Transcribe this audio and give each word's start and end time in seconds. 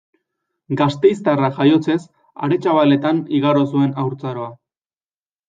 Gasteiztarra 0.79 1.49
jaiotzez, 1.57 1.97
Aretxabaletan 2.47 3.21
igaro 3.41 3.63
zuen 3.75 3.95
haurtzaroa. 4.07 4.51